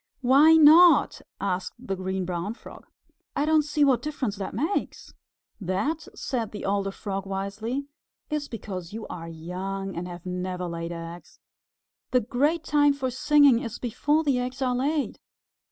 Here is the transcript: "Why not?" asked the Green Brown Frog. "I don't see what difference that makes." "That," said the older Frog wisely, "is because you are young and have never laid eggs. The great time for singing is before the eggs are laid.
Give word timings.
"Why 0.21 0.53
not?" 0.53 1.21
asked 1.39 1.75
the 1.77 1.95
Green 1.95 2.25
Brown 2.25 2.55
Frog. 2.55 2.87
"I 3.35 3.45
don't 3.45 3.61
see 3.61 3.83
what 3.83 4.01
difference 4.01 4.35
that 4.37 4.55
makes." 4.55 5.13
"That," 5.59 6.07
said 6.15 6.51
the 6.51 6.65
older 6.65 6.89
Frog 6.89 7.27
wisely, 7.27 7.85
"is 8.27 8.47
because 8.47 8.93
you 8.93 9.05
are 9.11 9.27
young 9.29 9.95
and 9.95 10.07
have 10.07 10.25
never 10.25 10.65
laid 10.65 10.91
eggs. 10.91 11.39
The 12.09 12.19
great 12.21 12.63
time 12.63 12.93
for 12.93 13.11
singing 13.11 13.59
is 13.59 13.77
before 13.77 14.23
the 14.23 14.39
eggs 14.39 14.59
are 14.59 14.73
laid. 14.73 15.19